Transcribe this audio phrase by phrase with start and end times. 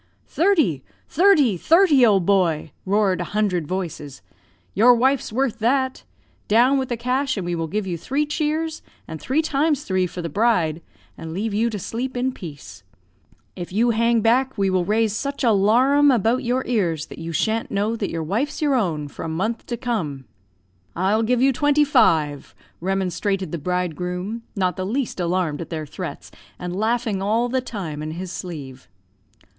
[0.25, 0.83] "'Thirty!
[1.07, 1.57] thirty!
[1.57, 2.03] thirty!
[2.03, 4.23] old boy!' roared a hundred voices.
[4.73, 6.05] 'Your wife's worth that.
[6.47, 10.07] Down with the cash, and we will give you three cheers, and three times three
[10.07, 10.81] for the bride,
[11.19, 12.81] and leave you to sleep in peace.
[13.55, 17.31] If you hang back, we will raise such a 'larum about your ears that you
[17.31, 20.25] shan't know that your wife's your own for a month to come!'
[20.95, 26.31] "'I'll give you twenty five,' remonstrated the bridegroom, not the least alarmed at their threats,
[26.57, 28.87] and laughing all the time in his sleeve.